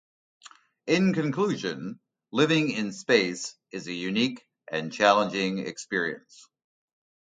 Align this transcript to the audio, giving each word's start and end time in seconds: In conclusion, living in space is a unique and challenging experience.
In 0.87 1.13
conclusion, 1.13 1.99
living 2.31 2.71
in 2.71 2.91
space 2.91 3.55
is 3.71 3.85
a 3.85 3.93
unique 3.93 4.43
and 4.67 4.91
challenging 4.91 5.59
experience. 5.59 6.49